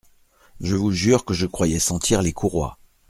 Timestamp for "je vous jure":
0.59-1.25